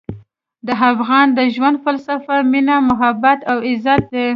[0.67, 4.27] د افغان د ژوند فلسفه مینه، محبت او عزت دی.